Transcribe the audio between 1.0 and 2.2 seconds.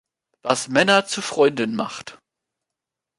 zu Freunden macht.